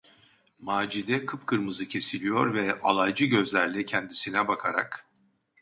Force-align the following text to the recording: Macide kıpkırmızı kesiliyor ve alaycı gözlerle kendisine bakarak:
Macide 0.59 1.25
kıpkırmızı 1.25 1.87
kesiliyor 1.87 2.53
ve 2.53 2.81
alaycı 2.81 3.25
gözlerle 3.25 3.85
kendisine 3.85 4.47
bakarak: 4.47 5.07